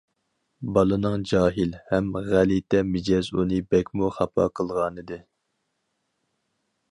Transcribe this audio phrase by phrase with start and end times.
[0.77, 5.19] بالىنىڭ جاھىل ھەم غەلىتە مىجەزى ئۇنى بەكمۇ خاپا قىلغانىدى.